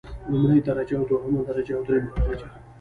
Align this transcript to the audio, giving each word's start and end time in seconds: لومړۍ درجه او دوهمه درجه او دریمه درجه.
لومړۍ 0.31 0.59
درجه 0.67 0.95
او 0.99 1.03
دوهمه 1.11 1.41
درجه 1.49 1.73
او 1.77 1.81
دریمه 1.87 2.11
درجه. 2.23 2.47